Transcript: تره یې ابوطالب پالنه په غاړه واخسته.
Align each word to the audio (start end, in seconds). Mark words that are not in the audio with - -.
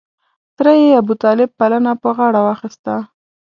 تره 0.55 0.73
یې 0.81 0.89
ابوطالب 1.01 1.49
پالنه 1.59 1.91
په 2.01 2.09
غاړه 2.17 2.39
واخسته. 2.43 2.95